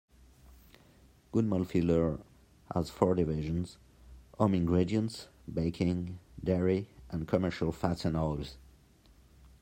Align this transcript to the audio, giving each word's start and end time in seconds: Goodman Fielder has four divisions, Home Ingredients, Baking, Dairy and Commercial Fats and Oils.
Goodman 1.31 1.63
Fielder 1.65 2.17
has 2.73 2.89
four 2.89 3.13
divisions, 3.13 3.77
Home 4.39 4.55
Ingredients, 4.55 5.27
Baking, 5.53 6.17
Dairy 6.43 6.87
and 7.11 7.27
Commercial 7.27 7.71
Fats 7.71 8.03
and 8.05 8.17
Oils. 8.17 8.57